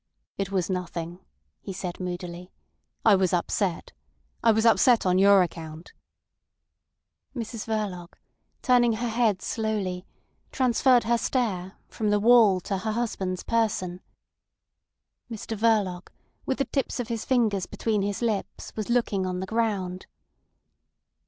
[0.35, 1.19] "It was nothing,"
[1.61, 2.51] he said moodily.
[3.05, 3.91] "I was upset.
[4.43, 5.93] I was upset on your account."
[7.35, 8.17] Mrs Verloc,
[8.63, 10.07] turning her head slowly,
[10.51, 14.01] transferred her stare from the wall to her husband's person.
[15.29, 16.07] Mr Verloc,
[16.47, 20.07] with the tips of his fingers between his lips, was looking on the ground.